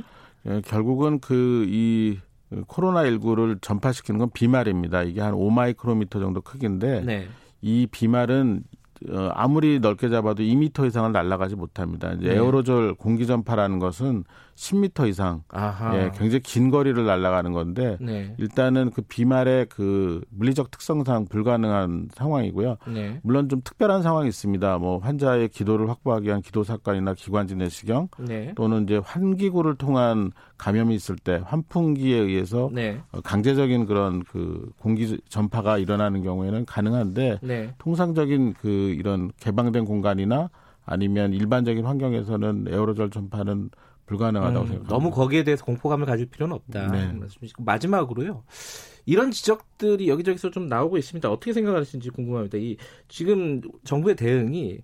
예, 0.48 0.62
결국은 0.66 1.20
그 1.20 1.66
이 1.70 2.18
코로나19를 2.52 3.62
전파시키는 3.62 4.20
건 4.20 4.30
비말입니다. 4.34 5.04
이게 5.04 5.22
한 5.22 5.34
5마이크로미터 5.34 6.14
정도 6.14 6.42
크기인데 6.42 7.02
네. 7.02 7.28
이 7.62 7.88
비말은 7.90 8.64
어, 9.10 9.30
아무리 9.34 9.80
넓게 9.80 10.10
잡아도 10.10 10.44
2미터 10.44 10.86
이상을 10.88 11.12
날아가지 11.12 11.56
못합니다. 11.56 12.12
이제 12.14 12.30
네. 12.30 12.36
에어로졸 12.36 12.96
공기 12.96 13.26
전파라는 13.28 13.80
것은 13.80 14.26
10미터 14.60 15.08
이상, 15.08 15.42
아하. 15.48 15.96
예, 15.96 16.12
굉장히 16.14 16.42
긴 16.42 16.70
거리를 16.70 17.06
날아가는 17.06 17.54
건데 17.54 17.98
네. 18.02 18.36
일단은 18.38 18.90
그 18.90 19.02
비말의 19.02 19.68
그 19.70 20.22
물리적 20.30 20.70
특성상 20.70 21.28
불가능한 21.28 22.10
상황이고요. 22.14 22.76
네. 22.94 23.22
물론 23.24 23.48
좀 23.48 23.62
특별한 23.64 24.04
상황이 24.04 24.28
있습니다. 24.28 24.78
뭐 24.80 24.98
환자의 24.98 25.48
기도를 25.48 25.90
확보하기 25.90 26.28
위한 26.28 26.42
기도 26.42 26.66
사건이나 26.66 27.14
기관지 27.14 27.56
내시경 27.56 28.10
네. 28.20 28.54
또는 28.56 28.84
이제 28.84 28.98
환기구를 28.98 29.76
통한 29.76 30.32
감염이 30.58 30.94
있을 30.94 31.16
때 31.16 31.42
환풍기에 31.46 32.18
의해서 32.18 32.70
네. 32.74 33.02
어, 33.14 33.22
강제적인 33.22 33.86
그런 33.86 34.22
그 34.24 34.70
공기 34.78 35.18
전파가 35.30 35.78
일어나는 35.78 36.22
경우에는 36.22 36.66
가능한데 36.66 37.40
네. 37.42 37.74
통상적인 37.78 38.56
그 38.60 38.68
이런 38.68 39.32
개방된 39.40 39.86
공간이나 39.86 40.50
아니면 40.86 41.34
일반적인 41.34 41.86
환경에서는 41.86 42.66
에어로졸 42.68 43.12
전파는 43.12 43.70
불가능하다고 44.10 44.60
음, 44.60 44.68
생각합니다. 44.68 44.90
너무 44.94 45.12
거기에 45.12 45.44
대해서 45.44 45.64
공포감을 45.64 46.06
가질 46.06 46.26
필요는 46.26 46.56
없다. 46.56 46.88
네. 46.92 47.14
마지막으로요. 47.60 48.44
이런 49.06 49.32
지적들이 49.32 50.10
여기저기서 50.10 50.52
좀 50.52 50.68
나오고 50.68 50.98
있습니다. 50.98 51.30
어떻게 51.30 51.54
생각하시는지 51.54 52.10
궁금합니다. 52.10 52.58
이 52.58 52.78
지금 53.08 53.62
정부의 53.84 54.16
대응이 54.16 54.80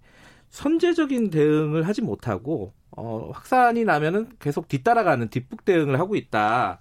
선제적인 0.50 1.32
대응을 1.32 1.88
하지 1.88 2.02
못하고 2.02 2.74
어, 2.92 3.32
확산이 3.34 3.84
나면은 3.84 4.30
계속 4.40 4.68
뒤따라가는 4.68 5.30
뒷북 5.30 5.66
대응을 5.66 6.00
하고 6.00 6.16
있다. 6.16 6.80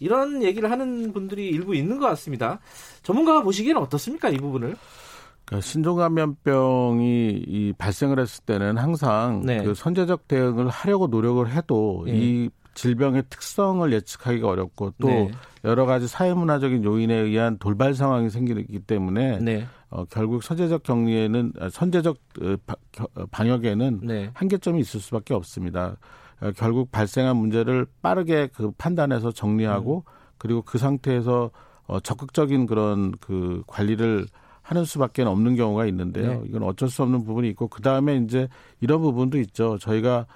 이런 0.00 0.42
얘기를 0.42 0.70
하는 0.70 1.12
분들이 1.12 1.48
일부 1.48 1.74
있는 1.74 1.98
것 1.98 2.06
같습니다. 2.08 2.60
전문가가 3.02 3.42
보시기에는 3.42 3.80
어떻습니까 3.80 4.28
이 4.28 4.36
부분을? 4.36 4.76
그러니까 5.44 5.66
신종감염병이 5.66 7.44
이 7.46 7.72
발생을 7.76 8.18
했을 8.18 8.44
때는 8.44 8.78
항상 8.78 9.42
네. 9.44 9.62
그 9.62 9.74
선제적 9.74 10.26
대응을 10.28 10.68
하려고 10.68 11.06
노력을 11.06 11.48
해도 11.50 12.04
네. 12.06 12.12
이 12.14 12.50
질병의 12.74 13.24
특성을 13.30 13.90
예측하기가 13.92 14.48
어렵고 14.48 14.94
또 15.00 15.08
네. 15.08 15.30
여러 15.64 15.86
가지 15.86 16.08
사회문화적인 16.08 16.84
요인에 16.84 17.14
의한 17.14 17.58
돌발 17.58 17.94
상황이 17.94 18.30
생기기 18.30 18.80
때문에 18.80 19.38
네. 19.38 19.66
어, 19.90 20.04
결국 20.06 20.42
선제적 20.42 20.82
격리에는 20.82 21.52
아, 21.60 21.68
선제적 21.70 22.16
어, 22.42 22.56
어, 23.14 23.26
방역에는 23.30 24.00
네. 24.02 24.30
한계점이 24.34 24.80
있을 24.80 25.00
수밖에 25.00 25.34
없습니다. 25.34 25.96
어, 26.40 26.50
결국 26.56 26.90
발생한 26.90 27.36
문제를 27.36 27.86
빠르게 28.02 28.48
그 28.52 28.72
판단해서 28.72 29.30
정리하고 29.30 30.04
음. 30.06 30.12
그리고 30.36 30.62
그 30.62 30.78
상태에서 30.78 31.50
어, 31.86 32.00
적극적인 32.00 32.66
그런 32.66 33.12
그 33.20 33.62
관리를 33.66 34.26
하는 34.64 34.84
수밖에 34.84 35.22
없는 35.22 35.56
경우가 35.56 35.84
있는데요. 35.86 36.40
네. 36.40 36.42
이건 36.48 36.62
어쩔 36.64 36.88
수 36.88 37.02
없는 37.02 37.22
부분이 37.24 37.48
있고 37.50 37.68
그 37.68 37.82
다음에 37.82 38.16
이제 38.16 38.48
이런 38.80 39.00
부분도 39.02 39.38
있죠. 39.38 39.78
저희가 39.78 40.26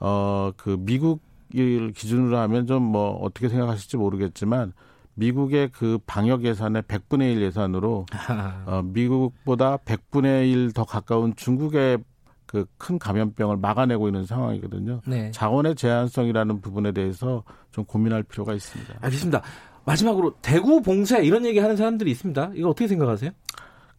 어 0.00 0.52
그 0.56 0.76
미국을 0.80 1.92
기준으로 1.94 2.38
하면 2.38 2.66
좀 2.66 2.82
뭐 2.82 3.10
어떻게 3.22 3.48
생각하실지 3.48 3.96
모르겠지만 3.96 4.72
미국의 5.14 5.70
그 5.72 5.98
방역 6.06 6.44
예산의 6.44 6.82
100분의 6.82 7.34
1 7.34 7.42
예산으로 7.42 8.06
어, 8.66 8.82
미국보다 8.84 9.76
100분의 9.78 10.50
1 10.52 10.72
더 10.72 10.84
가까운 10.84 11.34
중국의 11.36 11.98
그 12.46 12.66
큰 12.78 12.98
감염병을 12.98 13.56
막아내고 13.56 14.08
있는 14.08 14.26
상황이거든요. 14.26 15.00
네. 15.06 15.30
자원의 15.32 15.74
제한성이라는 15.74 16.60
부분에 16.60 16.92
대해서 16.92 17.42
좀 17.72 17.84
고민할 17.84 18.22
필요가 18.22 18.52
있습니다. 18.54 18.94
알겠습니다. 19.00 19.42
마지막으로 19.84 20.34
대구 20.42 20.80
봉쇄 20.82 21.22
이런 21.24 21.44
얘기 21.46 21.58
하는 21.58 21.76
사람들이 21.76 22.10
있습니다. 22.10 22.52
이거 22.54 22.68
어떻게 22.68 22.86
생각하세요? 22.88 23.30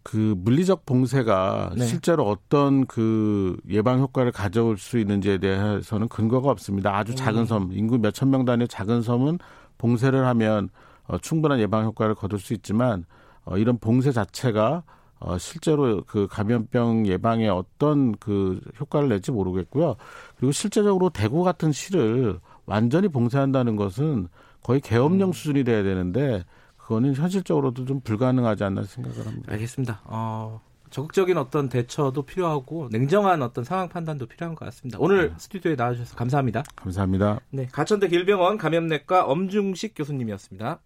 그 0.03 0.35
물리적 0.37 0.85
봉쇄가 0.85 1.71
네. 1.77 1.85
실제로 1.85 2.27
어떤 2.27 2.85
그 2.85 3.57
예방 3.69 3.99
효과를 3.99 4.31
가져올 4.31 4.77
수 4.77 4.97
있는지에 4.99 5.37
대해서는 5.37 6.09
근거가 6.09 6.49
없습니다. 6.51 6.95
아주 6.95 7.15
작은 7.15 7.41
음. 7.41 7.45
섬, 7.45 7.71
인구 7.73 7.97
몇 7.97 8.11
천 8.13 8.29
명 8.29 8.43
단위의 8.45 8.67
작은 8.67 9.01
섬은 9.01 9.39
봉쇄를 9.77 10.25
하면 10.27 10.69
어, 11.07 11.17
충분한 11.17 11.59
예방 11.59 11.85
효과를 11.85 12.15
거둘 12.15 12.39
수 12.39 12.53
있지만 12.53 13.05
어, 13.45 13.57
이런 13.57 13.77
봉쇄 13.77 14.11
자체가 14.11 14.83
어, 15.19 15.37
실제로 15.37 16.03
그 16.05 16.27
감염병 16.29 17.07
예방에 17.07 17.47
어떤 17.47 18.13
그 18.17 18.59
효과를 18.79 19.07
낼지 19.07 19.31
모르겠고요. 19.31 19.95
그리고 20.37 20.51
실제적으로 20.51 21.09
대구 21.09 21.43
같은 21.43 21.71
시를 21.71 22.39
완전히 22.65 23.07
봉쇄한다는 23.07 23.77
것은 23.77 24.27
거의 24.61 24.81
계엄령 24.81 25.29
음. 25.29 25.33
수준이 25.33 25.63
돼야 25.63 25.81
되는데 25.83 26.43
그거는 26.83 27.15
현실적으로도 27.15 27.85
좀 27.85 28.01
불가능하지 28.01 28.63
않나 28.65 28.83
생각을 28.83 29.25
합니다. 29.25 29.51
알겠습니다. 29.53 30.01
어, 30.03 30.61
적극적인 30.89 31.37
어떤 31.37 31.69
대처도 31.69 32.23
필요하고 32.23 32.89
냉정한 32.91 33.41
어떤 33.41 33.63
상황 33.63 33.87
판단도 33.87 34.27
필요한 34.27 34.53
것 34.53 34.65
같습니다. 34.65 34.97
오늘 34.99 35.29
네. 35.29 35.35
스튜디오에 35.37 35.75
나와주셔서 35.75 36.15
감사합니다. 36.15 36.63
감사합니다. 36.75 37.39
네, 37.51 37.67
가천대 37.71 38.09
길병원 38.09 38.57
감염내과 38.57 39.25
엄중식 39.25 39.93
교수님이었습니다. 39.95 40.79